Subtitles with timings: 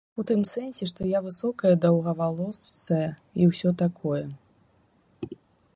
[0.21, 4.23] У тым сэнсе, што я высокая, доўгавалосая і ўсё такое.